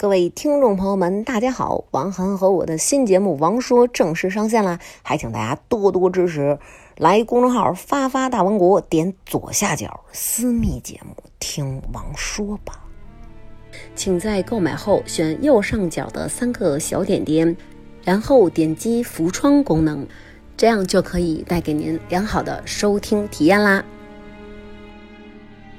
[0.00, 1.82] 各位听众朋友们，大家好！
[1.90, 6.56] 王涵和我的新节目《王说》正式上线啦，还请大家多多支持。
[6.98, 12.80] 来公众号“发发大王国”，点左下角私密节目听王说吧。
[13.96, 17.56] 请在购买后选右上角的三个小点点，
[18.04, 20.06] 然后点击浮窗功能，
[20.56, 23.84] 这样就可以带给您良好的收听体验啦。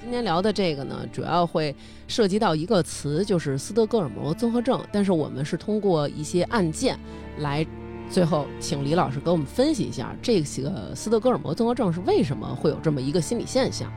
[0.02, 1.76] 今天聊的这个呢，主要会
[2.08, 4.82] 涉及到一个词，就是斯德哥尔摩综合症。
[4.92, 6.98] 但是我们是通过一些案件
[7.40, 7.66] 来，
[8.10, 13.92] 最后请李老师给我们分析一下，这个斯德哥尔摩综合症是为什么会有这么一个心理现象。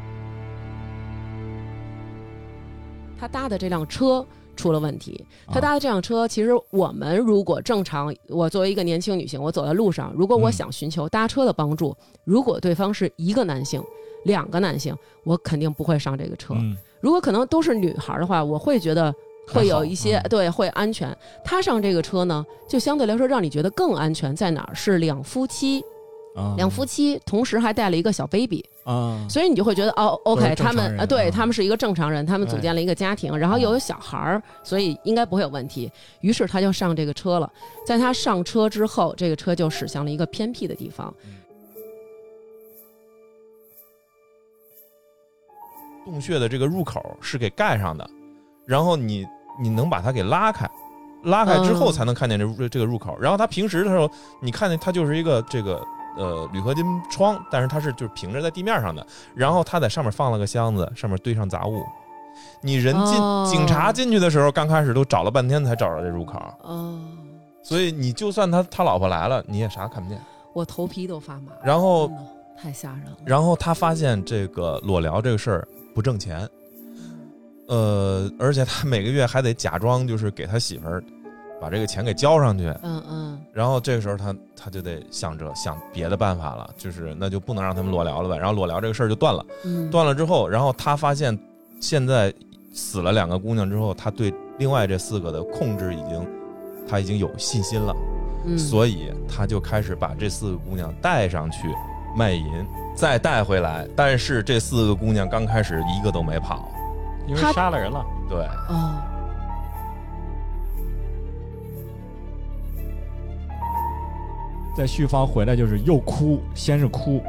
[3.19, 4.27] 他搭的这辆车
[4.57, 5.25] 出了问题。
[5.47, 13.83] 他搭的这辆车，其实我们如果正常，我作为一个年轻女性，我走在路上，如果我想寻求搭车的帮助，如果对方是一个男性。
[14.25, 16.55] 两个男性，我肯定不会上这个车。
[17.01, 19.13] 如果可能都是女孩的话，我会觉得
[19.49, 21.17] 会有一些对会安全。
[21.45, 24.35] 他上这个车呢，就相对来说让你觉得更安全。
[24.37, 24.75] 在哪儿？
[24.75, 25.85] 是两夫妻，
[26.57, 35.91] 两夫妻同时还带了一个小 baby 啊，所以你就会觉得哦，OK，他们啊，对他们是一个正常人，他们组建了一个家庭，然后又有小孩儿，所以应该不会有问题。
[36.21, 37.53] 于是他就上这个车了。
[37.85, 41.13] 在他上车之后，这个车就驶向了一个偏僻的地方。
[46.05, 48.09] 洞穴的这个入口是给盖上的，
[48.67, 49.27] 然后你
[49.61, 50.69] 你能把它给拉开，
[51.25, 53.17] 拉开之后才能看见这这个入口。
[53.21, 55.85] 然后它平时的时候，你看见它就是一个这个
[56.17, 59.07] 呃铝合金窗，但是它是就是平着在地面上的。
[59.35, 61.83] 然后他在上面放了个箱子，上面堆上杂物。
[62.63, 63.15] 你人进
[63.47, 66.41] 警察进去的时候，刚开始都找了半天才找着这入口。
[66.63, 66.99] 哦，
[67.63, 70.19] 所以你就算他他老婆来了，你也啥看不见。
[70.55, 71.53] 我头皮都发麻。
[71.63, 72.11] 然后
[72.57, 73.17] 太吓人了。
[73.25, 75.69] 然后他发现这个裸聊这个事儿。
[75.95, 76.49] 不挣钱，
[77.69, 81.05] 呃，而且他每个月还得假装就是给他媳妇儿
[81.61, 89.45] 把这个钱给交上去，嗯嗯，然后这个时候他他就得想着想别的办法了，就是那就不能让他们裸聊了呗，然后裸聊这个事儿就断了，
[89.91, 91.39] 断了之后，然后他发现
[91.79, 92.33] 现在
[92.73, 96.27] 死了两个姑娘之后，他对另外这四个的控制已经
[96.89, 97.95] 他已经有信心了，
[98.57, 101.69] 所以他就开始把这四个姑娘带上去
[102.17, 102.67] 卖淫。
[102.95, 106.69] 再带回来，但是这四个姑娘刚开始一个都没跑，
[107.27, 108.05] 因为杀了人了。
[108.29, 108.95] 对，哦，
[114.77, 117.23] 在旭芳回来就是又哭，先是哭，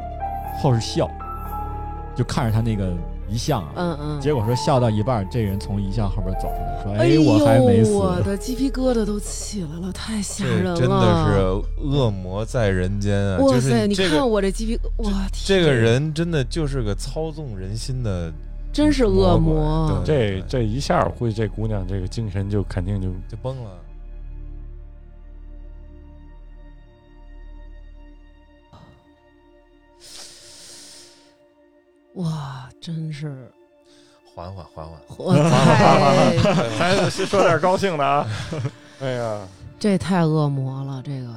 [0.61, 1.09] 后是笑，
[2.13, 2.93] 就看着他那个。
[3.29, 10.75] 遗像啊，嗯嗯，结果说笑到一半，这人从遗像后边走出来，说：“哎，我还没死。”我的鸡皮疙瘩都起来了，太吓人了！
[10.75, 13.39] 真的是恶魔在人间啊！
[13.39, 15.45] 哇塞，你看我这鸡皮，哇天！
[15.45, 18.31] 这个人真的就是个操纵人心的，
[18.71, 20.01] 真是恶魔。
[20.05, 23.71] 这这一下，估计这姑娘这个精神就肯定就就崩了。
[32.15, 33.49] 哇，真是，
[34.35, 38.27] 缓缓缓缓，缓缓缓缓， 还说点高兴的啊！
[39.01, 39.47] 哎呀，
[39.79, 41.29] 这太恶魔了，这个。